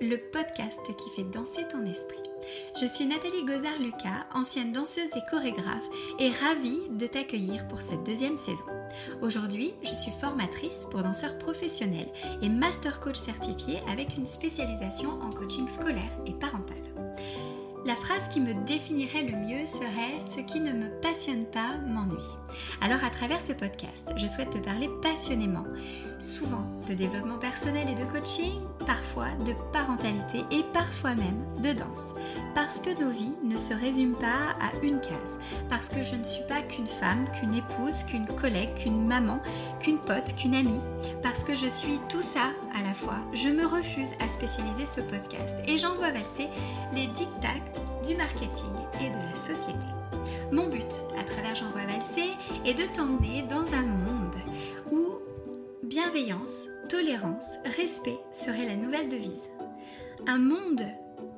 [0.00, 2.18] Le podcast qui fait danser ton esprit.
[2.78, 5.88] Je suis Nathalie Gozard-Lucas, ancienne danseuse et chorégraphe,
[6.18, 8.66] et ravie de t'accueillir pour cette deuxième saison.
[9.22, 12.10] Aujourd'hui, je suis formatrice pour danseurs professionnels
[12.42, 16.81] et master coach certifié avec une spécialisation en coaching scolaire et parental.
[17.84, 22.16] La phrase qui me définirait le mieux serait⁇ Ce qui ne me passionne pas m'ennuie⁇
[22.80, 25.64] Alors à travers ce podcast, je souhaite te parler passionnément,
[26.20, 32.14] souvent de développement personnel et de coaching, parfois de parentalité et parfois même de danse.
[32.54, 35.40] Parce que nos vies ne se résument pas à une case.
[35.68, 39.40] Parce que je ne suis pas qu'une femme, qu'une épouse, qu'une collègue, qu'une maman,
[39.80, 40.80] qu'une pote, qu'une amie.
[41.22, 43.18] Parce que je suis tout ça à la fois.
[43.32, 46.48] Je me refuse à spécialiser ce podcast et j'envoie valser
[46.92, 47.48] les dictats
[48.02, 49.86] du marketing et de la société.
[50.52, 52.30] Mon but à travers J'envoie valser
[52.64, 54.36] est de t'emmener dans un monde
[54.90, 55.18] où
[55.82, 59.50] bienveillance, tolérance, respect serait la nouvelle devise.
[60.26, 60.82] Un monde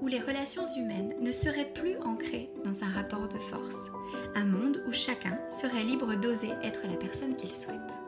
[0.01, 3.91] où les relations humaines ne seraient plus ancrées dans un rapport de force.
[4.35, 7.99] Un monde où chacun serait libre d'oser être la personne qu'il souhaite.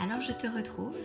[0.00, 0.96] Alors je te retrouve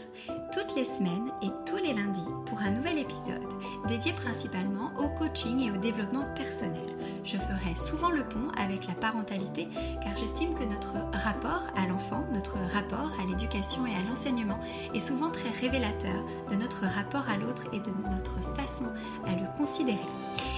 [0.51, 3.47] toutes les semaines et tous les lundis pour un nouvel épisode
[3.87, 6.95] dédié principalement au coaching et au développement personnel.
[7.23, 9.67] Je ferai souvent le pont avec la parentalité
[10.01, 14.59] car j'estime que notre rapport à l'enfant, notre rapport à l'éducation et à l'enseignement
[14.93, 18.85] est souvent très révélateur de notre rapport à l'autre et de notre façon
[19.25, 19.97] à le considérer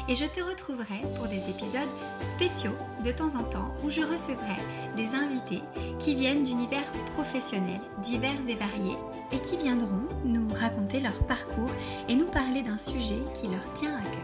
[0.09, 1.87] et je te retrouverai pour des épisodes
[2.19, 4.57] spéciaux de temps en temps où je recevrai
[4.95, 5.61] des invités
[5.99, 8.97] qui viennent d'univers professionnels divers et variés
[9.31, 11.69] et qui viendront nous raconter leur parcours
[12.09, 14.19] et nous parler d'un sujet qui leur tient à cœur.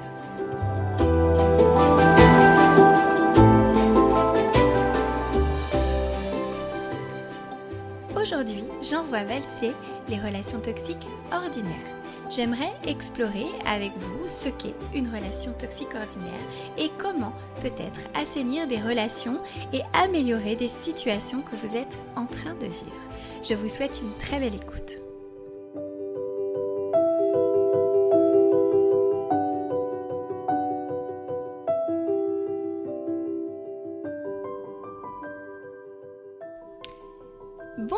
[8.20, 9.74] Aujourd'hui, j'envoie valser
[10.10, 11.96] les relations toxiques ordinaires
[12.30, 16.34] j'aimerais explorer avec vous ce qu'est une relation toxique ordinaire
[16.78, 19.40] et comment peut-être assainir des relations
[19.74, 23.06] et améliorer des situations que vous êtes en train de vivre.
[23.44, 24.98] Je vous souhaite une très belle écoute.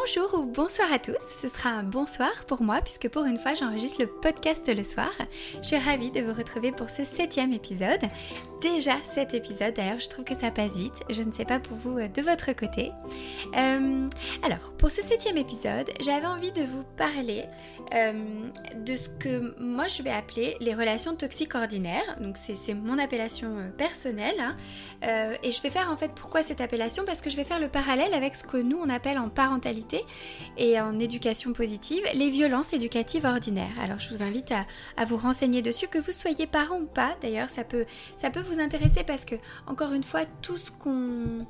[0.08, 3.56] Bonjour ou bonsoir à tous, ce sera un bonsoir pour moi puisque pour une fois
[3.56, 5.12] j'enregistre le podcast le soir.
[5.62, 8.00] Je suis ravie de vous retrouver pour ce septième épisode.
[8.62, 11.78] Déjà cet épisode d'ailleurs je trouve que ça passe vite, je ne sais pas pour
[11.78, 12.92] vous euh, de votre côté.
[13.56, 14.10] Euh,
[14.44, 17.46] alors pour ce septième épisode j'avais envie de vous parler
[17.94, 18.14] euh,
[18.76, 22.18] de ce que moi je vais appeler les relations toxiques ordinaires.
[22.20, 24.56] Donc c'est mon appellation personnelle hein.
[25.44, 27.04] et je vais faire en fait pourquoi cette appellation?
[27.06, 30.04] Parce que je vais faire le parallèle avec ce que nous on appelle en parentalité
[30.58, 33.80] et en éducation positive les violences éducatives ordinaires.
[33.82, 37.16] Alors je vous invite à, vous renseigner dessus, que vous soyez parent ou pas.
[37.22, 37.86] D'ailleurs, ça peut,
[38.18, 39.36] ça peut vous intéresser parce que,
[39.68, 41.46] encore une fois, tout ce qu'on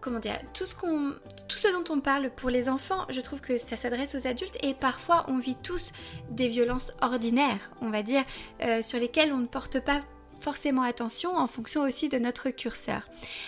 [0.00, 1.12] comment dire, tout ce, qu'on,
[1.48, 4.56] tout ce dont on parle pour les enfants, je trouve que ça s'adresse aux adultes
[4.62, 5.92] et parfois on vit tous
[6.30, 8.22] des violences ordinaires, on va dire,
[8.62, 10.00] euh, sur lesquelles on ne porte pas
[10.40, 13.02] forcément attention en fonction aussi de notre curseur.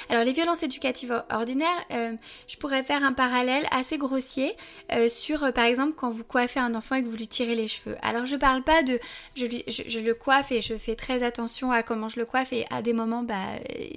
[0.09, 2.13] Alors les violences éducatives ordinaires, euh,
[2.49, 4.57] je pourrais faire un parallèle assez grossier
[4.93, 7.55] euh, sur euh, par exemple quand vous coiffez un enfant et que vous lui tirez
[7.55, 7.97] les cheveux.
[8.03, 8.99] Alors je parle pas de
[9.35, 12.83] je, le coiffe et je fais très attention à comment je le coiffe et à
[12.83, 13.37] des moments bah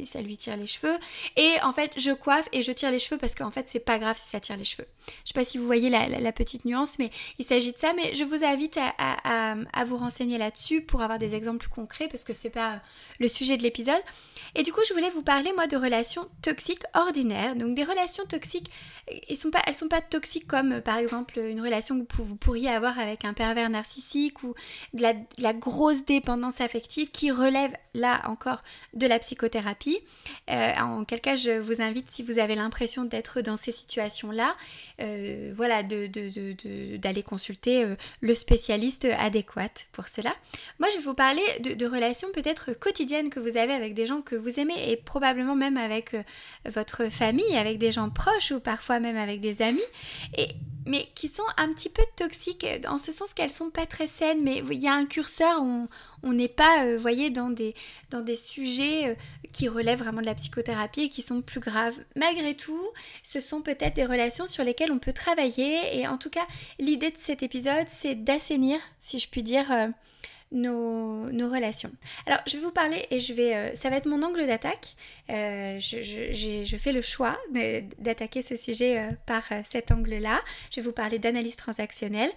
[0.03, 0.95] ça lui tire les cheveux
[1.35, 3.99] et en fait je coiffe et je tire les cheveux parce qu'en fait c'est pas
[3.99, 4.87] grave si ça tire les cheveux.
[5.23, 8.13] Je sais pas si vous voyez la, petite nuance mais il s'agit de ça mais
[8.13, 12.07] je vous invite à, à, à vous renseigner là-dessus pour avoir des exemples plus concrets
[12.07, 12.81] parce que c'est pas
[13.19, 14.01] le sujet de l'épisode.
[14.55, 17.55] Et du coup, je voulais vous parler, moi, de relations toxiques ordinaires.
[17.55, 18.69] Donc, des relations toxiques,
[19.07, 22.99] elles sont pas, sont pas toxiques comme, par exemple, une relation que vous pourriez avoir
[22.99, 24.53] avec un pervers narcissique ou
[24.93, 29.99] de la, grosse dépendance affective qui relève, là encore, de la psychothérapie.
[30.49, 34.55] Euh, en quel cas, je vous invite, si vous avez l'impression d'être dans ces situations-là,
[35.01, 40.35] euh, voilà, d'aller de, consulter euh, le spécialiste adéquat pour cela.
[40.79, 44.21] Moi, je vais vous parler de relations peut-être quotidiennes que vous avez avec des gens
[44.21, 46.23] que vous aimez et probablement même avec euh,
[46.65, 49.81] votre famille, avec des gens proches ou parfois même avec des amis,
[50.37, 50.49] et,
[50.85, 54.41] mais qui sont un petit peu toxiques en ce sens qu'elles sont pas très saines,
[54.41, 55.87] mais il y a un curseur où
[56.23, 57.73] on n'est pas, euh, voyez, dans des,
[58.09, 59.15] dans des sujets euh,
[59.51, 61.95] qui relèvent vraiment de la psychothérapie et qui sont plus graves.
[62.15, 62.83] Malgré tout,
[63.23, 66.45] ce sont peut-être des relations sur lesquelles on peut travailler et en tout cas,
[66.79, 69.71] l'idée de cet épisode, c'est d'assainir, si je puis dire,
[70.53, 71.91] nos, relations.
[72.25, 74.95] Alors, je vais vous parler et je vais, euh, ça va être mon angle d'attaque.
[75.29, 77.37] Euh, je, fais le choix
[77.99, 80.41] d'attaquer ce sujet euh, par cet angle-là.
[80.71, 82.31] Je vais vous parler d'analyse transactionnelle.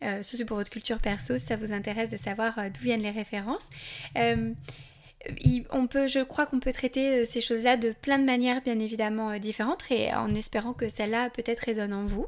[0.00, 3.12] Ça c'est pour votre culture perso, si ça vous intéresse de savoir d'où viennent les
[3.12, 3.70] références.
[4.16, 9.38] on peut, je crois qu'on peut traiter ces choses-là de plein de manières bien évidemment
[9.38, 12.26] différentes et en espérant que celle-là peut-être résonne en vous.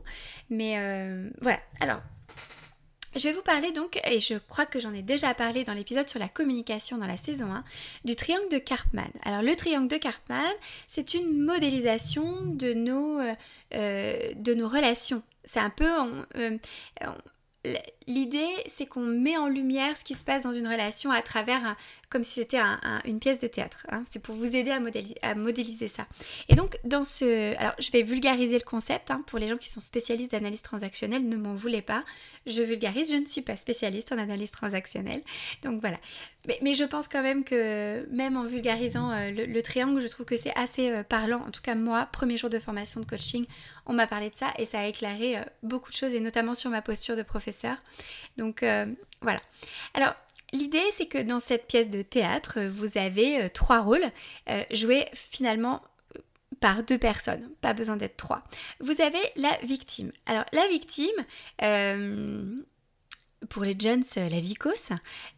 [0.51, 0.79] Mais
[1.41, 2.01] voilà, alors
[3.17, 6.09] je vais vous parler donc, et je crois que j'en ai déjà parlé dans l'épisode
[6.09, 7.65] sur la communication dans la saison 1,
[8.05, 9.11] du triangle de Karpman.
[9.23, 10.53] Alors le triangle de Karpman,
[10.89, 13.35] c'est une modélisation de nos, euh,
[13.75, 15.23] euh, de nos relations.
[15.45, 15.89] C'est un peu...
[16.37, 16.59] Euh,
[18.07, 21.77] l'idée, c'est qu'on met en lumière ce qui se passe dans une relation à travers,
[22.11, 22.61] comme si c'était
[23.05, 23.87] une pièce de théâtre.
[23.91, 24.03] Hein.
[24.07, 24.71] C'est pour vous aider
[25.23, 26.07] à, modéliser ça.
[26.49, 27.57] Et donc, dans ce...
[27.59, 29.11] Alors, je vais vulgariser le concept.
[29.11, 32.05] Hein, pour les gens qui sont spécialistes d'analyse transactionnelle, ne m'en voulez pas.
[32.47, 35.23] Je vulgarise, je ne suis pas spécialiste en analyse transactionnelle.
[35.63, 35.99] Donc voilà.
[36.61, 40.37] Mais, je pense quand même que, même en vulgarisant euh, le, triangle, je trouve que
[40.37, 41.41] c'est assez euh, parlant.
[41.41, 43.47] En tout cas, moi, premier jour de formation de coaching,
[43.87, 46.55] on m'a parlé de ça et ça a éclairé euh, beaucoup de choses, et notamment
[46.55, 47.77] sur ma posture de professeur.
[48.37, 48.65] Donc
[49.21, 49.39] voilà.
[49.95, 50.15] Alors
[50.53, 54.05] L'idée, c'est que dans cette pièce de théâtre, vous avez trois rôles
[54.71, 55.83] joués finalement
[56.61, 58.45] par deux personnes, pas besoin d'être trois.
[58.79, 60.13] Vous avez la victime.
[60.27, 61.11] Alors la victime,
[63.49, 64.91] pour les jeunes, la vicose,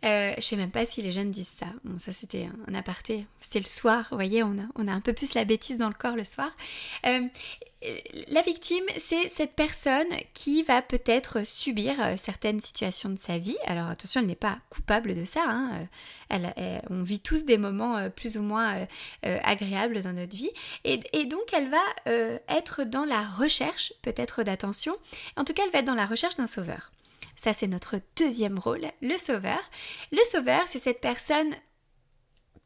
[0.05, 1.67] euh, je sais même pas si les jeunes disent ça.
[1.99, 5.13] Ça c'était un aparté, c'est le soir, vous voyez, on a, on a un peu
[5.13, 6.53] plus la bêtise dans le corps le soir
[8.29, 13.57] la victime, c'est cette personne qui va peut-être subir euh, certaines situations de sa vie.
[13.67, 15.45] Alors attention, elle n'est pas coupable de ça.
[15.47, 15.87] Hein.
[16.33, 18.87] Euh, on vit tous des moments euh, plus ou moins
[19.23, 20.51] agréables dans notre vie.
[20.85, 21.83] Et, donc, elle va
[22.49, 24.97] être dans la recherche peut-être d'attention.
[25.37, 26.91] En tout cas, elle va être dans la recherche d'un sauveur.
[27.37, 29.61] Ça, c'est notre deuxième rôle, le sauveur.
[30.11, 31.55] Le sauveur, c'est cette personne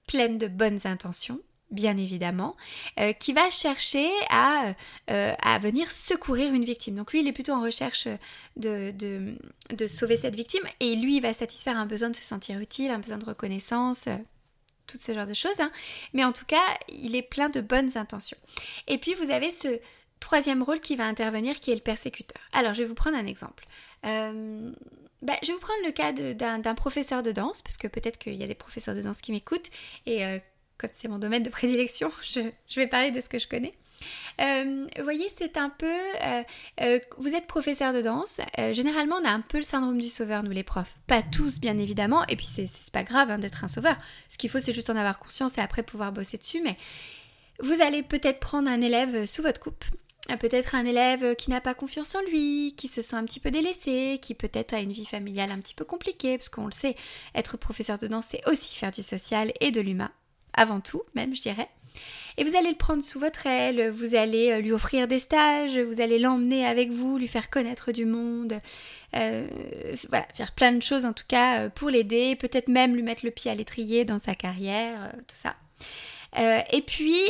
[0.07, 1.41] pleine de bonnes intentions,
[1.71, 2.57] bien évidemment,
[2.99, 4.75] euh, qui va chercher à,
[5.11, 6.97] euh, à, venir secourir une victime.
[6.97, 8.09] Donc lui, il est plutôt en recherche
[8.57, 8.93] de,
[9.87, 12.99] sauver cette victime et lui, il va satisfaire un besoin de se sentir utile, un
[12.99, 14.17] besoin de reconnaissance, euh,
[14.87, 15.61] tout ce genre de choses.
[15.61, 15.71] Hein.
[16.13, 18.39] Mais en tout cas, il est plein de bonnes intentions.
[18.89, 19.79] Et puis, vous avez ce
[20.19, 22.43] troisième rôle qui va intervenir, qui est le persécuteur.
[22.53, 23.65] Alors, je vais vous prendre un exemple.
[24.03, 28.35] Bah, je vais vous prendre le cas d'un professeur de danse, parce que peut-être qu'il
[28.35, 29.71] y a des professeurs de danse qui m'écoutent
[30.07, 30.41] et
[30.81, 33.75] comme c'est mon domaine de prédilection, je, vais parler de ce que je connais.
[34.41, 35.87] Euh, vous voyez, c'est un peu...
[35.87, 36.43] Euh,
[36.81, 38.41] euh, vous êtes professeur de danse.
[38.73, 40.97] généralement, on a un peu le syndrome du sauveur, nous les profs.
[41.07, 42.25] Pas tous, bien évidemment.
[42.29, 43.97] Et puis, c'est pas grave hein, d'être un sauveur.
[44.31, 46.63] Ce qu'il faut, c'est juste en avoir conscience et après pouvoir bosser dessus.
[46.65, 46.77] Mais
[47.61, 49.85] vous allez peut-être prendre un élève sous votre coupe.
[50.39, 53.51] Peut-être un élève qui n'a pas confiance en lui, qui se sent un petit peu
[53.51, 56.95] délaissé, qui peut-être a une vie familiale un petit peu compliquée, parce qu'on le sait,
[57.35, 60.13] être professeur de danse, c'est aussi faire du social et de l'humain
[60.53, 61.69] avant tout même, je dirais.
[62.37, 65.79] Et vous allez le prendre sous votre aile, vous allez euh, lui offrir des stages,
[65.79, 68.59] vous allez l'emmener avec vous, lui faire connaître du monde,
[69.17, 69.47] euh,
[70.09, 73.25] voilà, faire plein de choses en tout cas euh, pour l'aider, peut-être même lui mettre
[73.25, 75.57] le pied à l'étrier dans sa carrière, tout ça.
[76.73, 77.21] et puis,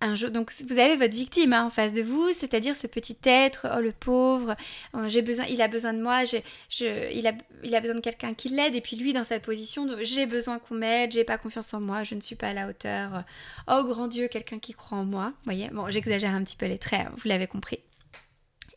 [0.00, 3.80] donc vous avez votre victime hein, en face de vous, c'est-à-dire ce petit être, oh
[3.80, 4.54] le pauvre,
[4.94, 8.74] oh, j'ai besoin, il a besoin de moi, il, a, besoin de quelqu'un qui l'aide,
[8.76, 12.04] et puis lui dans sa position j'ai besoin qu'on m'aide, j'ai pas confiance en moi,
[12.04, 13.24] je ne suis pas à la hauteur,
[13.68, 16.66] oh grand Dieu, quelqu'un qui croit en moi, vous voyez, bon j'exagère un petit peu
[16.66, 17.80] les traits, hein, vous l'avez compris.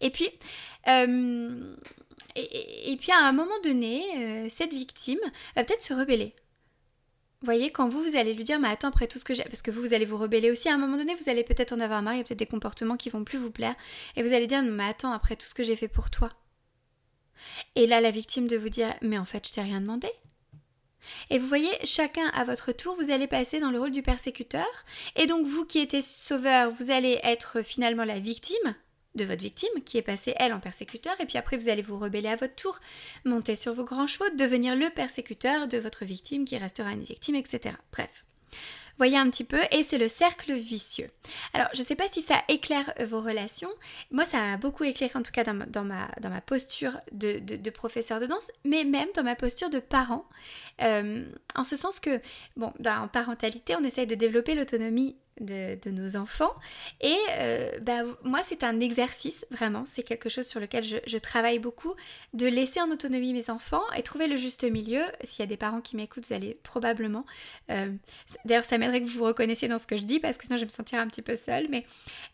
[0.02, 0.30] Et puis,
[0.88, 1.76] euh,
[2.36, 5.20] et, puis à un moment donné, euh, cette victime
[5.56, 6.34] va peut-être se rebeller
[7.46, 9.62] voyez, quand vous, vous allez lui dire, mais attends, après tout ce que j'ai, parce
[9.62, 11.80] que vous, vous allez vous rebeller aussi, à un moment donné, vous allez peut-être en
[11.80, 13.76] avoir marre, il y a peut-être des comportements qui vont plus vous plaire,
[14.16, 16.30] et vous allez dire, mais attends, après tout ce que j'ai fait pour toi.
[17.76, 20.10] Et là, la victime de vous dire, mais en fait, je t'ai rien demandé.
[21.32, 24.68] Et vous voyez, chacun à votre tour, vous allez passer dans le rôle du persécuteur,
[25.16, 28.76] et donc vous qui étiez sauveur, vous allez être finalement la victime,
[29.16, 31.98] de votre victime, qui est passée, elle, en persécuteur, et puis après vous allez vous
[31.98, 32.80] rebeller à votre tour,
[33.26, 37.36] monter sur vos grands chevaux, devenir le persécuteur de votre victime, qui restera une victime,
[37.36, 37.76] etc.
[37.92, 38.24] Bref.
[38.98, 41.08] Voyez un petit peu, et c'est le cercle vicieux.
[41.54, 43.72] Alors, je ne sais pas si ça éclaire vos relations.
[44.12, 47.00] Moi, ça a beaucoup éclairé, en tout cas dans ma, dans ma, dans ma posture
[47.12, 50.26] de, de, professeur de danse, mais même dans ma posture de parent.
[50.82, 51.26] Euh,
[51.56, 52.22] en ce sens que,
[52.58, 56.54] bon, dans, en parentalité, on essaye de développer l'autonomie de, nos enfants.
[57.02, 61.60] Et euh, bah, moi, c'est un exercice, vraiment, c'est quelque chose sur lequel je, travaille
[61.60, 61.94] beaucoup,
[62.34, 65.02] de laisser en autonomie mes enfants et trouver le juste milieu.
[65.24, 67.26] S'il y a des parents qui m'écoutent, vous allez probablement...
[67.70, 67.92] Euh,
[68.46, 70.58] d'ailleurs, ça m'aiderait que vous vous reconnaissiez dans ce que je dis, parce que sinon
[70.58, 71.86] je me sentirais un petit peu seule, mais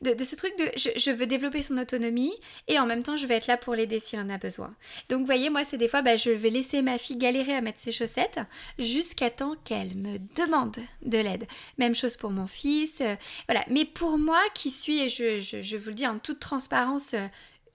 [0.01, 2.33] de, ce truc de je, veux développer son autonomie
[2.67, 4.73] et en même temps, je vais être là pour l'aider s'il en a besoin.
[5.09, 7.61] Donc, vous voyez, moi, c'est des fois, bah, je vais laisser ma fille galérer à
[7.61, 8.39] mettre ses chaussettes
[8.77, 11.45] jusqu'à temps qu'elle me demande de l'aide.
[11.77, 13.15] Même chose pour mon fils euh,
[13.47, 13.63] voilà.
[13.69, 17.27] Mais pour moi, qui suis, et je, vous le dis en toute transparence, euh,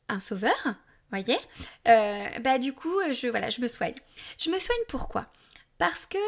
[0.08, 0.74] un sauveur,
[1.10, 1.38] voyez
[1.88, 3.94] euh, Bah du coup, je, voilà, je me soigne.
[4.38, 5.26] Je me soigne pourquoi?
[5.78, 6.18] Parce que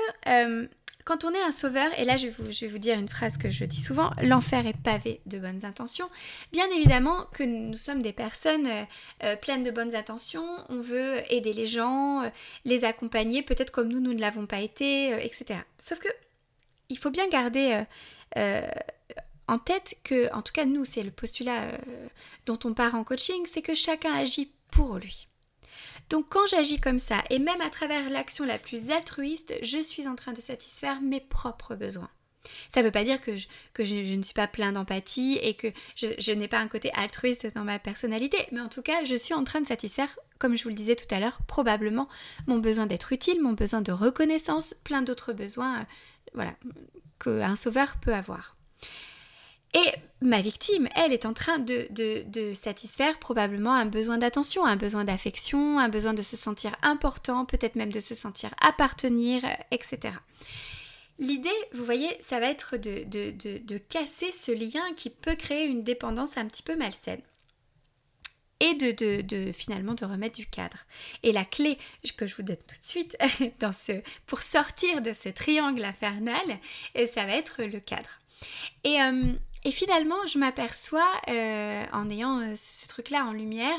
[1.05, 3.67] quand on est un sauveur, et là je vais, vous, dire une phrase que je
[3.67, 6.09] dis souvent, l'enfer est pavé de bonnes intentions.
[6.51, 8.69] Bien évidemment que nous sommes des personnes
[9.43, 12.23] pleines de bonnes intentions, on veut aider les gens,
[12.65, 15.61] les accompagner, peut-être comme nous, nous ne l'avons pas été, etc.
[15.79, 16.09] Sauf que
[16.89, 17.85] il faut bien garder
[19.47, 21.69] en tête que, en tout cas nous, c'est le postulat
[22.47, 25.29] dont on part en coaching, c'est que chacun agit pour lui.
[26.11, 30.07] Donc quand j'agis comme ça, et même à travers l'action la plus altruiste, je suis
[30.07, 32.11] en train de satisfaire mes propres besoins.
[32.69, 36.33] Ça ne veut pas dire que, je, ne suis pas plein d'empathie et que je,
[36.33, 39.45] n'ai pas un côté altruiste dans ma personnalité, mais en tout cas, je suis en
[39.45, 42.09] train de satisfaire, comme je vous le disais tout à l'heure, probablement
[42.47, 45.85] mon besoin d'être utile, mon besoin de reconnaissance, plein d'autres besoins, euh,
[46.35, 46.55] voilà,
[47.23, 48.57] qu'un sauveur peut avoir.
[49.75, 55.05] Et ma victime, elle est en train de, satisfaire probablement un besoin d'attention, un besoin
[55.05, 60.15] d'affection, un besoin de se sentir important, peut-être même de se sentir appartenir, etc.
[61.19, 65.83] L'idée, vous voyez, ça va être de, de, casser ce lien qui peut créer une
[65.83, 67.23] dépendance un petit peu malsaine
[68.65, 70.79] et de, finalement de remettre du cadre.
[71.23, 71.79] Et la clé
[72.17, 73.17] que je vous donne tout de suite
[74.27, 76.59] pour sortir de ce triangle infernal,
[77.13, 78.21] ça va être le cadre.
[78.85, 79.33] Et euh,
[79.71, 83.79] finalement, je m'aperçois, euh, en ayant euh, ce truc-là en lumière,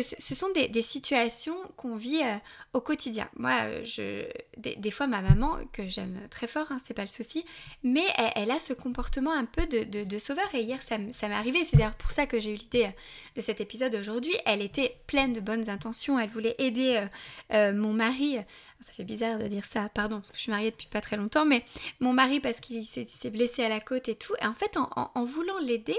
[0.00, 2.36] ce sont des, situations qu'on vit euh,
[2.72, 3.28] au quotidien.
[3.36, 4.24] Moi, je,
[4.56, 7.44] des, fois, ma maman, que j'aime très fort, hein, c'est pas le souci,
[7.82, 10.48] mais elle, a ce comportement un peu de, sauveur.
[10.54, 11.64] Et hier, ça, m'est arrivé.
[11.64, 12.88] C'est d'ailleurs pour ça que j'ai eu l'idée
[13.34, 14.34] de cet épisode aujourd'hui.
[14.46, 16.18] Elle était pleine de bonnes intentions.
[16.18, 17.04] Elle voulait aider
[17.50, 18.38] mon mari.
[18.80, 21.16] Ça fait bizarre de dire ça, pardon, parce que je suis mariée depuis pas très
[21.16, 21.64] longtemps, mais
[22.00, 24.34] mon mari parce qu'il s'est blessé à la côte et tout.
[24.40, 25.98] Et en fait, en voulant l'aider,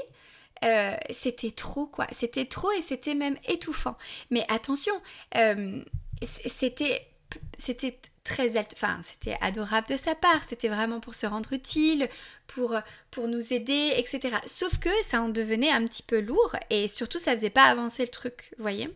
[0.64, 2.08] euh, c'était trop quoi.
[2.12, 3.98] C'était trop et c'était même étouffant.
[4.32, 4.94] Mais attention,
[5.38, 5.82] euh,
[6.22, 7.08] c'était
[7.58, 10.44] c'était très enfin c'était adorable de sa part.
[10.48, 12.08] C'était vraiment pour se rendre utile
[12.48, 12.76] pour
[13.12, 17.18] pour nous aider etc sauf que ça en devenait un petit peu lourd et surtout
[17.18, 18.90] ça faisait pas avancer le truc voyez.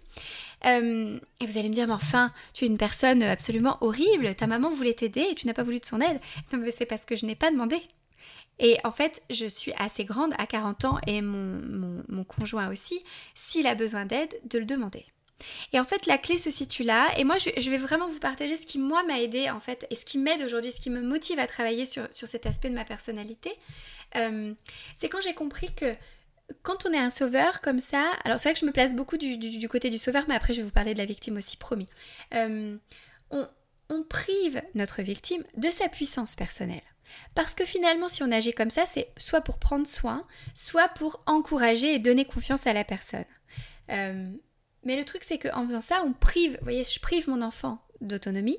[0.65, 4.35] Euh, et vous allez me dire mais enfin tu es une personne absolument horrible.
[4.35, 6.19] Ta maman voulait t'aider et tu n'as pas voulu de son aide.
[6.53, 7.81] Non mais c'est parce que je n'ai pas demandé
[8.59, 13.03] et en fait, je suis assez grande à 40 ans et mon, conjoint aussi,
[13.35, 15.05] s'il a besoin d'aide, de le demander.
[15.71, 17.07] Et en fait, la clé se situe là.
[17.17, 19.95] Et moi, je, vais vraiment vous partager ce qui, moi, m'a aidé, en fait, et
[19.95, 22.85] ce qui m'aide aujourd'hui, ce qui me motive à travailler sur, cet aspect de ma
[22.85, 23.53] personnalité.
[24.15, 24.53] Euh,
[24.97, 25.93] c'est quand j'ai compris que
[26.63, 29.17] quand on est un sauveur comme ça, alors c'est vrai que je me place beaucoup
[29.17, 31.87] du, côté du sauveur, mais après, je vais vous parler de la victime aussi, promis.
[32.33, 32.77] Euh,
[33.89, 36.81] on prive notre victime de sa puissance personnelle.
[37.35, 41.21] Parce que finalement, si on agit comme ça, c'est soit pour prendre soin, soit pour
[41.25, 43.25] encourager et donner confiance à la personne.
[43.91, 44.31] Euh,
[44.83, 47.79] mais le truc, c'est qu'en faisant ça, on prive, vous voyez, je prive mon enfant
[48.01, 48.57] d'autonomie.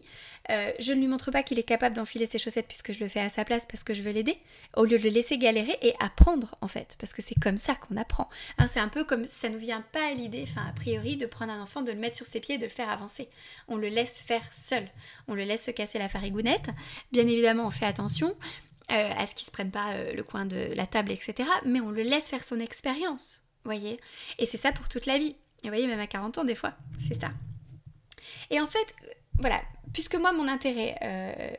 [0.50, 3.08] Euh, je ne lui montre pas qu'il est capable d'enfiler ses chaussettes puisque je le
[3.08, 4.38] fais à sa place parce que je veux l'aider,
[4.76, 7.74] au lieu de le laisser galérer et apprendre en fait, parce que c'est comme ça
[7.74, 8.28] qu'on apprend.
[8.58, 11.26] Hein, c'est un peu comme ça nous vient pas à l'idée, enfin a priori, de
[11.26, 13.28] prendre un enfant, de le mettre sur ses pieds et de le faire avancer.
[13.68, 14.88] On le laisse faire seul,
[15.26, 16.70] on le laisse se casser la farigounette.
[17.12, 18.34] Bien évidemment, on fait attention.
[18.90, 21.46] Euh, à ce qu'il se prenne pas euh, le coin de la table, etc.
[21.66, 24.00] Mais on le laisse faire son expérience, voyez.
[24.38, 25.36] Et c'est ça pour toute la vie.
[25.62, 27.30] Et voyez, même à 40 ans, des fois, c'est ça.
[28.48, 28.94] Et en fait,
[29.38, 29.60] voilà,
[29.92, 31.50] puisque moi mon intérêt euh,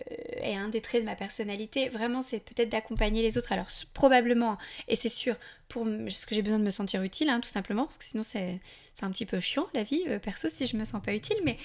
[0.41, 3.51] est un des traits de ma personnalité, vraiment c'est peut-être d'accompagner les autres.
[3.51, 4.57] Alors probablement,
[4.87, 5.35] et c'est sûr,
[5.67, 8.23] pour ce que j'ai besoin de me sentir utile, hein, tout simplement, parce que sinon
[8.23, 8.59] c'est
[9.01, 11.57] un petit peu chiant la vie, euh, perso, si je me sens pas utile, mais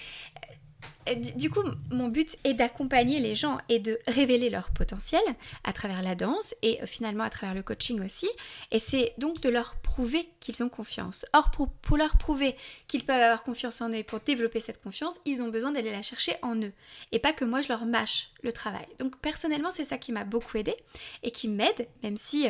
[1.36, 5.22] du coup, mon but est d'accompagner les gens et de révéler leur potentiel
[5.64, 8.28] à travers la danse et finalement à travers le coaching aussi.
[8.70, 11.26] Et c'est donc de leur prouver qu'ils ont confiance.
[11.32, 12.56] Or, pour, leur prouver
[12.88, 15.90] qu'ils peuvent avoir confiance en eux et pour développer cette confiance, ils ont besoin d'aller
[15.90, 16.72] la chercher en eux.
[17.12, 18.86] Et pas que moi je leur mâche le travail.
[18.98, 20.74] Donc personnellement, c'est ça qui m'a beaucoup aidé
[21.22, 22.46] et qui m'aide, même si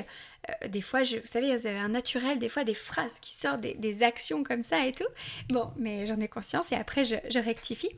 [0.50, 3.60] euh, des fois, vous savez, vous avez un naturel, des fois des phrases qui sortent,
[3.60, 5.06] des, actions comme ça et tout.
[5.48, 7.90] Bon, mais j'en ai conscience et après je, rectifie.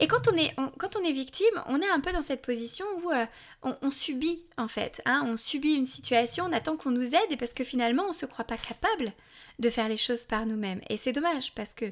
[0.00, 3.10] Et quand on, est, on est victime, on est un peu dans cette position où
[3.10, 3.26] euh,
[3.62, 5.00] on, subit en fait.
[5.04, 8.08] Hein, on subit une situation, on attend qu'on nous aide et parce que finalement on
[8.08, 9.12] ne se croit pas capable
[9.58, 10.80] de faire les choses par nous-mêmes.
[10.88, 11.86] Et c'est dommage parce que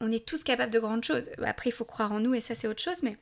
[0.00, 1.28] on est tous capables de grandes choses.
[1.44, 3.16] Après, il faut croire en nous et ça c'est autre chose, mais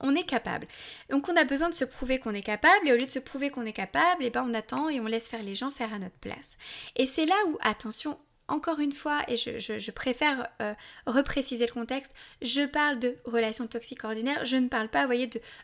[0.00, 0.66] on est capable.
[1.10, 3.18] Donc on a besoin de se prouver qu'on est capable et au lieu de se
[3.18, 5.70] prouver qu'on est capable, et eh ben on attend et on laisse faire les gens
[5.70, 6.56] faire à notre place.
[6.96, 10.74] Et c'est là où, attention, encore une fois, et je, préfère euh,
[11.06, 15.08] repréciser le contexte, je parle de relations toxiques ordinaires, je ne parle pas,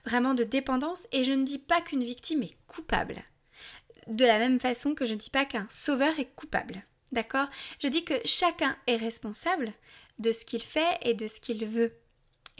[0.04, 3.22] vraiment de dépendance et je ne dis pas qu'une victime est coupable.
[4.06, 6.82] De la même façon que je ne dis pas qu'un sauveur est coupable.
[7.12, 7.48] D'accord?
[7.80, 9.72] Je dis que chacun est responsable
[10.18, 11.92] de ce qu'il fait et de ce qu'il veut.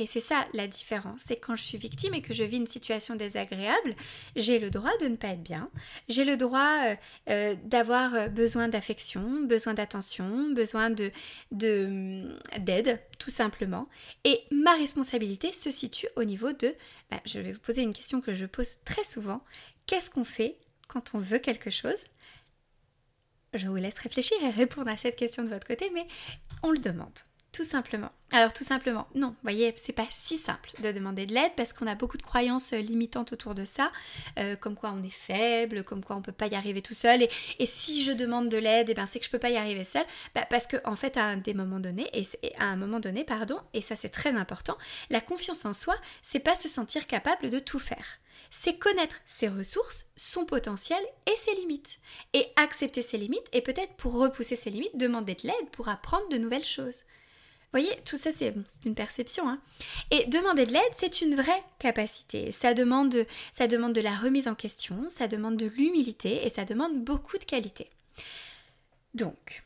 [0.00, 1.21] Et c'est ça la différence.
[1.26, 3.95] C'est quand je suis victime et que je vis une situation désagréable,
[4.35, 5.69] j'ai le droit de ne pas être bien.
[6.09, 6.97] J'ai le droit euh,
[7.28, 11.12] euh, d'avoir euh, besoin d'affection, besoin d'attention, besoin de,
[11.52, 13.90] hum, d'aide, tout simplement.
[14.25, 16.75] Et ma responsabilité se situe au niveau de,
[17.11, 19.45] bah, je vais vous poser une question que je pose très souvent.
[19.85, 20.57] Qu'est-ce qu'on fait
[20.88, 22.04] quand on veut quelque chose?
[23.52, 26.07] Je vous laisse réfléchir et répondre à cette question de votre côté, mais
[26.62, 27.19] on le demande.
[27.52, 28.11] Tout simplement.
[28.33, 31.73] Alors tout simplement, non, vous voyez, c'est pas si simple de demander de l'aide parce
[31.73, 33.90] qu'on a beaucoup de croyances euh, limitantes autour de ça,
[34.38, 37.26] euh, comme quoi on est faible, comme quoi on peut pas y arriver tout seul.
[37.59, 39.57] Et, si je demande de l'aide, et eh ben c'est que je peux pas y
[39.57, 40.04] arriver seul,
[40.37, 41.80] bah, parce que en fait à des moments
[42.12, 42.26] et,
[42.59, 44.78] à un moment donné, pardon, et ça c'est très important,
[45.09, 49.49] la confiance en soi, c'est pas se sentir capable de tout faire c'est connaître ses
[49.49, 51.99] ressources, son potentiel et ses limites.
[52.33, 56.28] Et accepter ses limites et peut-être pour repousser ses limites, demander de l'aide pour apprendre
[56.30, 57.04] de nouvelles choses
[57.72, 59.48] voyez, tout ça c'est une perception.
[59.48, 59.60] Hein.
[60.10, 62.52] Et demander de l'aide, c'est une vraie capacité.
[62.52, 66.64] Ça demande, ça demande de la remise en question, ça demande de l'humilité et ça
[66.64, 67.88] demande beaucoup de qualité.
[69.14, 69.64] Donc,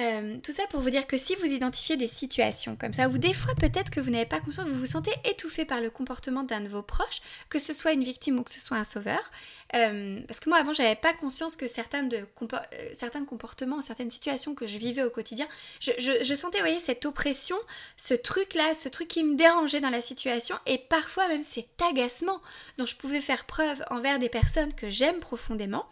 [0.00, 3.18] euh, tout ça pour vous dire que si vous identifiez des situations comme ça, ou
[3.18, 6.44] des fois peut-être que vous n'avez pas conscience, vous vous sentez étouffé par le comportement
[6.44, 9.30] d'un de vos proches, que ce soit une victime ou que ce soit un sauveur,
[9.74, 12.58] euh, parce que moi avant j'avais pas conscience que certains, de euh,
[12.92, 15.48] certains comportements, certaines situations que je vivais au quotidien,
[15.80, 17.56] je, sentais, voyez, cette oppression,
[17.96, 22.40] ce truc-là, ce truc qui me dérangeait dans la situation, et parfois même cet agacement
[22.78, 25.86] dont je pouvais faire preuve envers des personnes que j'aime profondément.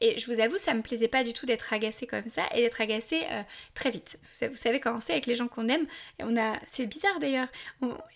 [0.00, 2.60] Et je vous avoue, ça me plaisait pas du tout d'être agacée comme ça et
[2.60, 3.42] d'être agacée euh,
[3.74, 4.18] très vite.
[4.42, 5.86] Vous savez comment c'est avec les gens qu'on aime.
[6.20, 7.48] On a, c'est bizarre d'ailleurs.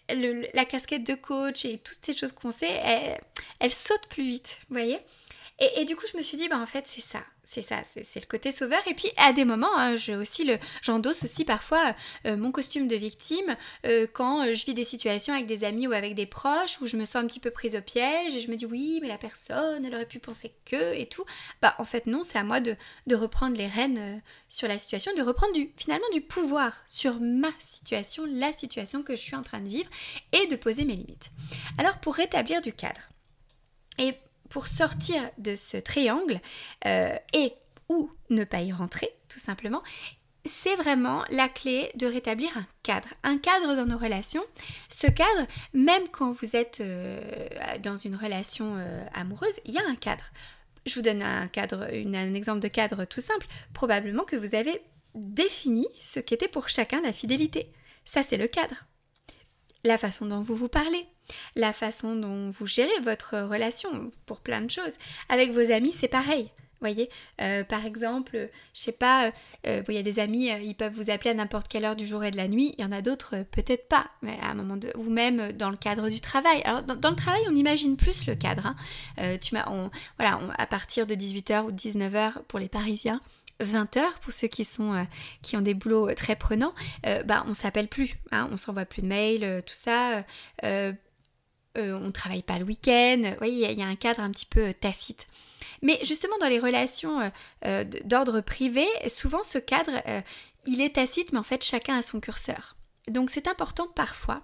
[0.09, 3.21] la casquette de coach et toutes ces choses qu'on sait, elles,
[3.61, 4.59] elles sautent plus vite.
[4.69, 4.99] Vous voyez?
[5.77, 7.23] Et, du coup, je me suis dit, bah en fait, c'est ça,
[7.53, 8.79] c'est ça, c'est le côté sauveur.
[8.87, 10.49] Et puis, à des moments, hein, aussi
[10.83, 11.97] j'endosse aussi parfois
[12.29, 15.89] euh, mon costume de victime euh, quand euh, je vis des situations avec des amis
[15.89, 18.41] ou avec des proches où je me sens un petit peu prise au piège et
[18.41, 21.25] je me dis, oui, mais la personne, elle aurait pu penser que et tout.
[21.61, 22.77] Bah, en fait, non, c'est à moi de,
[23.13, 28.53] reprendre les rênes sur la situation, de reprendre finalement du pouvoir sur ma situation, la
[28.53, 29.91] situation que je suis en train de vivre
[30.33, 31.33] et de poser mes limites.
[31.79, 33.01] Alors, pour rétablir du cadre.
[33.99, 34.15] Et
[34.51, 36.41] pour sortir de ce triangle
[36.85, 37.55] euh, et
[37.89, 39.83] ou ne pas y rentrer, tout simplement,
[40.45, 43.09] c'est vraiment la clé de rétablir un cadre.
[43.23, 44.45] Un cadre dans nos relations.
[44.89, 47.21] Ce cadre, même quand vous êtes euh,
[47.83, 50.31] dans une relation euh, amoureuse, il y a un cadre.
[50.87, 53.47] Je vous donne un cadre, un exemple de cadre tout simple.
[53.75, 54.81] Probabement que vous avez
[55.15, 57.71] défini ce qu'était pour chacun la fidélité.
[58.05, 58.87] Ça, c'est le cadre.
[59.85, 61.07] La façon dont vous vous parlez,
[61.57, 64.99] la façon dont vous gérez votre relation pour plein de choses.
[65.29, 66.51] Avec vos amis, c'est pareil.
[66.81, 67.11] Voyez,
[67.43, 69.31] euh, par exemple, je sais pas, euh,
[69.67, 72.07] euh, il y a des amis, ils peuvent vous appeler à n'importe quelle heure du
[72.07, 72.75] jour et de la nuit.
[72.79, 75.77] Il y en a d'autres, peut-être pas, mais à un moment ou même dans le
[75.77, 76.63] cadre du travail.
[76.65, 78.75] Alors dans, le travail, on imagine plus le cadre.
[79.19, 79.37] Hein.
[79.43, 79.55] tu
[80.19, 83.21] voilà, à partir de 18h ou 19h pour les Parisiens,
[83.61, 85.07] 20 heures pour ceux qui sont
[85.43, 86.73] qui ont des boulots très prenants,
[87.07, 90.25] euh, bah on s'appelle plus, hein, on s'envoie plus de mails, tout ça.
[91.77, 93.23] On travaille pas le week-end.
[93.39, 95.27] Voyez, il y, a un cadre un petit peu tacite.
[95.83, 97.31] Mais justement dans les relations
[98.05, 100.03] d'ordre privé, souvent ce cadre,
[100.67, 102.77] il est tacite, mais en fait chacun a son curseur.
[103.09, 104.43] Donc c'est important parfois,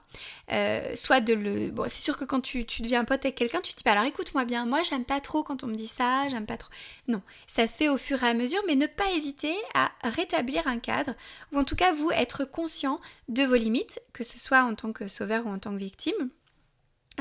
[0.51, 1.73] euh, soit de le...
[1.89, 4.45] C'est sûr que quand tu, deviens pote avec quelqu'un, tu te dis pas alors écoute-moi
[4.45, 6.73] bien, moi j'aime pas trop quand on me dit ça, j'aime pas trop...
[7.07, 10.67] Non, ça se fait au fur et à mesure, mais ne pas hésiter à rétablir
[10.67, 11.15] un cadre,
[11.53, 14.93] ou en tout cas vous être conscient de vos limites, que ce soit en tant
[14.93, 16.31] que sauveur ou en tant que victime,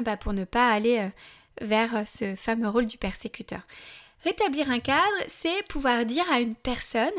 [0.03, 1.10] bah, pour ne pas aller euh,
[1.62, 3.62] vers ce fameux rôle du persécuteur.
[4.25, 7.12] Rétablir un cadre, c'est pouvoir dire à une personne,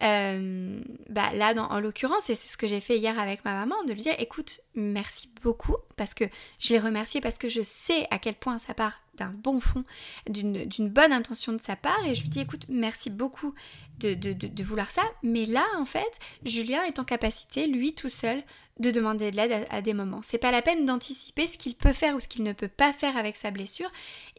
[0.00, 3.74] euh, bah là en l'occurrence, et c'est ce que j'ai fait hier avec ma maman,
[3.82, 6.24] de lui dire écoute, merci beaucoup, parce que
[6.60, 9.84] je l'ai remercié, parce que je sais à quel point ça part d'un bon fond,
[10.28, 13.54] d'une bonne intention de sa part, et je lui dis écoute, merci beaucoup
[14.00, 18.42] de, vouloir ça, mais là en fait, Julien est en capacité, lui tout seul,
[18.78, 20.20] de demander de l'aide à, des moments.
[20.22, 22.92] C'est pas la peine d'anticiper ce qu'il peut faire ou ce qu'il ne peut pas
[22.92, 23.90] faire avec sa blessure.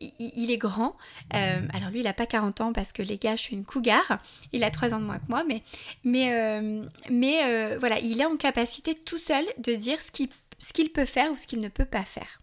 [0.02, 0.98] Il, est grand.
[1.34, 3.66] Euh, alors lui, il a pas 40 ans parce que les gars, je suis une
[3.66, 4.20] cougar.
[4.52, 5.62] Il a 3 ans de moins que moi, mais,
[6.04, 11.06] mais, euh, euh, voilà, il est en capacité tout seul de dire ce qu'il peut
[11.06, 12.42] faire ou ce qu'il ne peut pas faire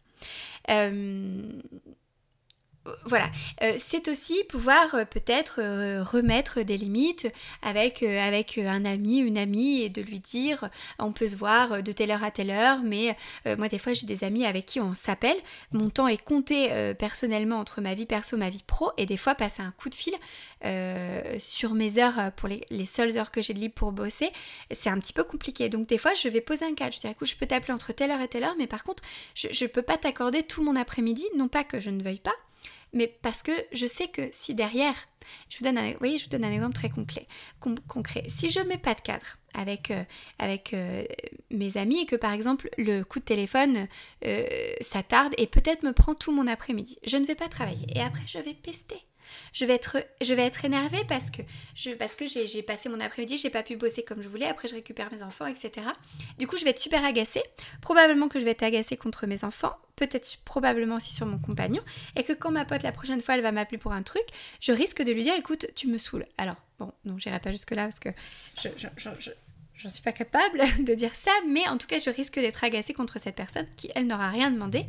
[3.05, 3.31] voilà,
[3.79, 5.61] c'est aussi pouvoir peut-être
[6.03, 7.29] remettre des limites
[7.62, 11.92] avec, avec un ami, une amie et de lui dire on peut se voir de
[11.92, 13.16] telle heure à telle heure, mais
[13.59, 15.37] moi des fois j'ai des amis avec qui on s'appelle,
[15.72, 19.35] mon temps est compté personnellement entre ma vie perso ma vie pro et des fois
[19.35, 20.14] passer un coup de fil
[21.38, 24.31] sur mes heures pour les, les seules heures que j'ai de libre pour bosser,
[24.70, 25.68] c'est un petit peu compliqué.
[25.68, 27.92] Donc des fois je vais poser un cadre, je dis écoute je peux t'appeler entre
[27.92, 29.03] telle heure et telle heure, mais par contre
[29.35, 32.35] je ne peux pas t'accorder tout mon après-midi, non pas que je ne veuille pas,
[32.92, 34.94] mais parce que je sais que si derrière,
[35.48, 37.26] je vous donne un, je donne un exemple très concret,
[37.88, 38.24] concret.
[38.29, 40.03] Si je mets pas de cadre avec, euh,
[40.38, 41.05] avec euh,
[41.50, 43.88] mes amis et que par exemple le coup de téléphone
[44.26, 44.46] euh,
[44.81, 48.00] ça tarde et peut-être me prend tout mon après-midi, je ne vais pas travailler et
[48.00, 49.10] après je vais pester.
[49.53, 51.43] Je vais être, je énervée parce que,
[51.95, 54.75] parce que j'ai passé mon après-midi, j'ai pas pu bosser comme je voulais, après je
[54.75, 55.87] récupère mes enfants, etc.
[56.38, 57.43] Du coup, je vais être super agacée.
[57.81, 61.83] Probablement que je vais être agacée contre mes enfants, peut-être probablement aussi sur mon compagnon,
[62.16, 64.25] et que quand ma pote la prochaine fois elle va m'appeler pour un truc,
[64.61, 66.27] je risque de lui dire écoute, tu me saoules.
[66.38, 68.11] Alors, bon, non, j'irai pas jusque-là parce que
[68.57, 69.31] je
[69.83, 72.93] J'en suis pas capable de dire ça, mais en tout cas, je risque d'être agacée
[72.93, 74.87] contre cette personne qui, elle, n'aura rien demandé.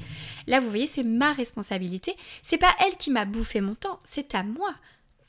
[0.48, 2.16] Là, vous voyez, c'est ma responsabilité.
[2.42, 4.76] C'est pas elle qui m'a bouffé mon temps, c'est à moi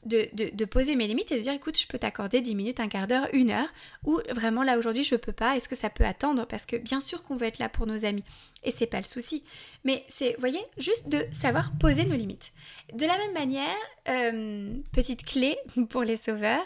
[0.05, 3.07] de, poser mes limites et de dire écoute, je peux t'accorder 10 minutes, un quart
[3.07, 3.73] d'heure, une heure,
[4.05, 6.47] ou vraiment là aujourd'hui je peux pas, est-ce que ça peut attendre?
[6.47, 8.25] Parce que bien sûr qu'on veut être là pour nos amis,
[8.65, 9.45] et c'est pas le souci.
[9.85, 12.53] Mais c'est, vous voyez, juste de savoir poser nos limites.
[12.95, 13.77] De la même manière,
[14.09, 15.57] euh, petite clé
[15.89, 16.65] pour les sauveurs,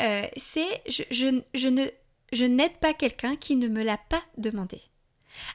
[0.00, 1.86] euh, c'est je, je ne
[2.36, 4.80] je n'aide pas quelqu'un qui ne me l'a pas demandé.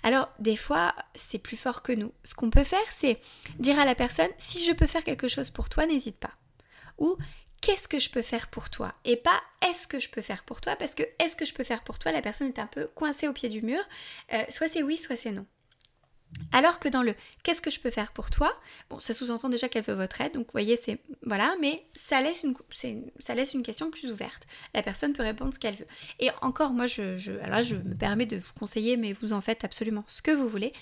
[0.03, 2.11] Alors, des fois, c'est plus fort que nous.
[2.23, 3.19] Ce qu'on peut faire, c'est
[3.59, 6.33] dire à la personne, si je peux faire quelque chose pour toi, n'hésite pas.
[6.97, 7.15] Ou,
[7.61, 8.93] qu'est-ce que je peux faire pour toi?
[9.05, 10.75] Et pas, est-ce que je peux faire pour toi?
[10.75, 12.11] Parce que, est-ce que je peux faire pour toi?
[12.11, 13.81] La personne est un peu coincée au pied du mur.
[14.33, 15.45] Euh, soit c'est oui, soit c'est non.
[16.53, 17.13] Alors que dans le
[17.43, 18.53] qu'est-ce que je peux faire pour toi,
[18.89, 22.21] bon, ça sous-entend déjà qu'elle veut votre aide, donc vous voyez, c'est voilà, mais ça
[22.21, 24.47] laisse une, question plus ouverte.
[24.73, 25.87] La personne peut répondre ce qu'elle veut.
[26.19, 30.03] Et encore, moi, je, je me permets de vous conseiller, mais vous en faites absolument
[30.07, 30.73] ce que vous voulez.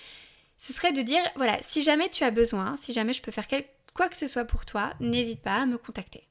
[0.57, 3.47] Ce serait de dire voilà, si jamais tu as besoin, si jamais je peux faire
[3.93, 6.23] quoi que ce soit pour toi, n'hésite pas à me contacter.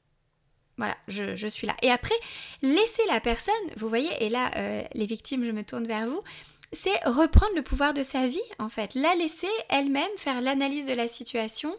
[0.77, 1.75] Voilà, je, suis là.
[1.81, 2.15] Et après,
[2.61, 6.23] laissez la personne, vous voyez, et là, euh, les victimes, je me tourne vers vous
[6.71, 8.93] c'est reprendre le pouvoir de sa vie, en fait.
[8.95, 11.75] La laisser elle-même faire l'analyse de la situation,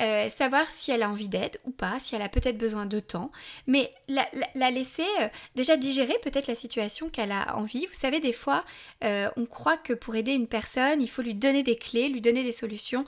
[0.00, 3.00] euh, savoir si elle a envie d'aide ou pas, si elle a peut-être besoin de
[3.00, 3.32] temps,
[3.66, 7.86] mais la, laisser euh, déjà digérer peut-être la situation qu'elle a envie.
[7.86, 8.64] Vous savez, des fois,
[9.02, 12.20] euh, on croit que pour aider une personne, il faut lui donner des clés, lui
[12.20, 13.04] donner des solutions.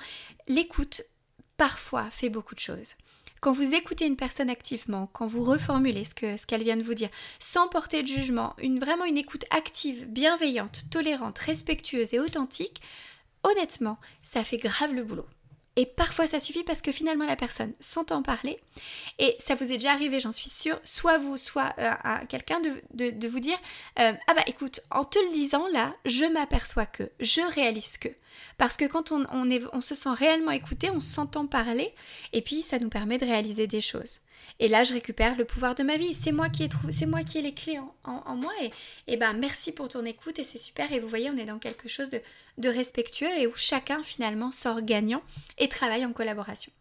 [0.49, 1.03] L'écoute,
[1.57, 2.97] parfois, fait beaucoup de choses.
[3.41, 7.09] Quand vous écoutez une personne activement, quand vous reformulez ce qu'elle vient de vous dire,
[7.39, 12.83] sans porter de jugement, vraiment une écoute active, bienveillante, tolérante, respectueuse et authentique,
[13.43, 15.27] honnêtement, ça fait grave le boulot.
[15.81, 18.61] Et parfois ça suffit parce que finalement la personne s'entend parler.
[19.19, 21.95] Et ça vous est déjà arrivé, j'en suis sûre, soit vous, soit euh,
[22.29, 23.57] quelqu'un de, vous dire
[23.99, 28.09] euh, Ah bah écoute, en te le disant là, je m'aperçois que, je réalise que.
[28.59, 31.95] Parce que quand on se sent réellement écouté, on s'entend parler,
[32.35, 34.21] et puis ça nous permet de réaliser des choses.
[34.59, 36.15] Et là, je récupère le pouvoir de ma vie.
[36.15, 38.53] C'est moi qui ai c'est moi qui ai les clés en, moi.
[38.63, 38.71] Et,
[39.07, 40.93] et, ben, merci pour ton écoute et c'est super.
[40.93, 42.21] Et vous voyez, on est dans quelque chose de,
[42.59, 45.23] de respectueux et où chacun finalement sort gagnant
[45.59, 46.73] et travaille en collaboration.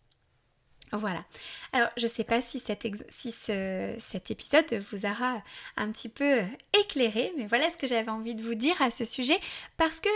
[0.91, 1.23] Voilà.
[1.71, 5.43] Alors, je ne sais pas si, cet, si cet épisode vous aura
[5.77, 6.39] un petit peu
[6.79, 9.39] éclairé, mais voilà ce que j'avais envie de vous dire à ce sujet,
[9.77, 10.09] parce que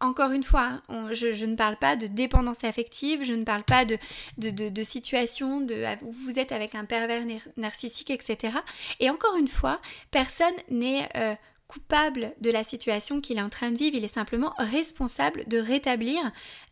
[0.00, 0.80] encore une fois,
[1.10, 3.98] je, ne parle pas de dépendance affective, je ne parle pas de,
[4.38, 7.24] de, situation de, où vous êtes avec un pervers
[7.56, 8.58] narcissique, etc.
[9.00, 9.80] Et encore une fois,
[10.10, 11.34] personne n'est euh,
[11.68, 15.58] coupable de la situation qu'il est en train de vivre, il est simplement responsable de
[15.58, 16.18] rétablir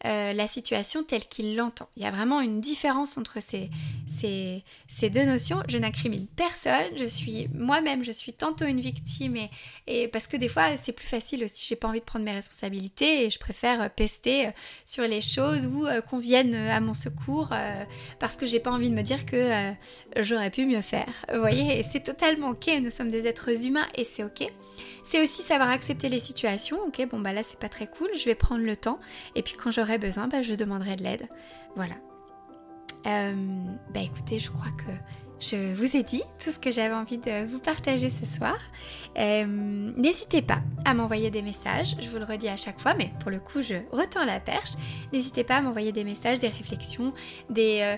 [0.06, 1.86] euh, la situation telle qu'il l'entend.
[1.96, 3.68] Il y a vraiment une différence entre ces,
[4.06, 5.62] ces, ces deux notions.
[5.68, 9.50] Je n'incrimine personne, je suis moi-même, je suis tantôt une victime et,
[9.86, 12.32] et parce que des fois c'est plus facile aussi, j'ai pas envie de prendre mes
[12.32, 14.50] responsabilités et je préfère pester euh,
[14.86, 17.50] sur les choses ou euh, qu'on vienne à mon secours
[18.18, 19.50] parce que j'ai pas envie de me dire que
[20.16, 21.12] j'aurais pu mieux faire.
[21.32, 24.46] Vous voyez, c'est totalement ok, nous sommes des êtres humains et c'est ok.
[25.08, 26.78] C'est aussi savoir accepter les situations.
[26.84, 28.98] Ok, bon bah là c'est pas très cool, je vais prendre le temps.
[29.36, 31.28] Et puis quand j'aurai besoin, bah, je demanderai de l'aide.
[31.76, 31.94] Voilà.
[33.06, 33.32] Euh,
[33.94, 34.90] bah écoutez, je crois que
[35.38, 38.56] je vous ai dit tout ce que j'avais envie de vous partager ce soir.
[39.16, 43.12] Euh, n'hésitez pas à m'envoyer des messages, je vous le redis à chaque fois, mais
[43.20, 44.72] pour le coup je retends la perche.
[45.12, 47.14] N'hésitez pas à m'envoyer des messages, des réflexions,
[47.48, 47.78] des...
[47.82, 47.96] Euh,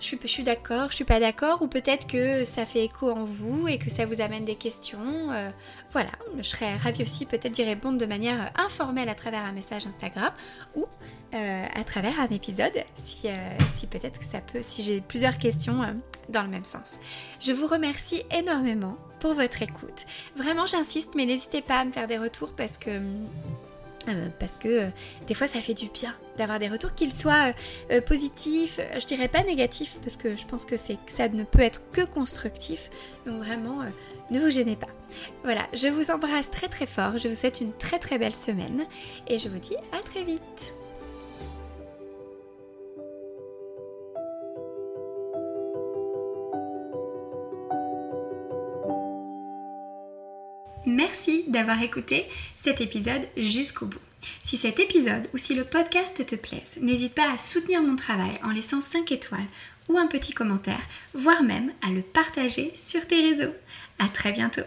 [0.00, 3.68] je suis, d'accord, je suis pas d'accord, ou peut-être que ça fait écho en vous
[3.68, 5.30] et que ça vous amène des questions.
[5.30, 5.50] Euh,
[5.90, 9.86] voilà, je serais ravie aussi peut-être d'y répondre de manière informelle à travers un message
[9.86, 10.32] Instagram
[10.74, 10.84] ou
[11.34, 15.80] euh, à travers un épisode, euh, si peut-être que ça peut, si j'ai plusieurs questions
[16.28, 16.98] dans le même sens.
[17.40, 20.06] Je vous remercie énormément pour votre écoute.
[20.36, 22.90] Vraiment, j'insiste, mais n'hésitez pas à me faire des retours parce que
[24.08, 24.88] euh, parce que euh,
[25.26, 27.52] des fois ça fait du bien d'avoir des retours, qu'ils soient
[27.92, 31.82] euh, positifs, je dirais pas négatifs, parce que je pense que, ça ne peut être
[31.92, 32.90] que constructif.
[33.24, 33.78] Donc vraiment,
[34.30, 34.88] ne vous gênez pas.
[35.44, 38.84] Voilà, je vous embrasse très très fort, je vous souhaite une très très belle semaine
[39.28, 40.74] et je vous dis à très vite.
[50.94, 53.98] Merci d'avoir écouté cet épisode jusqu'au bout.
[54.44, 58.38] Si cet épisode ou si le podcast te plaise, n'hésite pas à soutenir mon travail
[58.44, 59.48] en laissant 5 étoiles
[59.88, 60.80] ou un petit commentaire,
[61.12, 63.54] voire même à le partager sur tes réseaux.
[63.98, 64.62] À très bientôt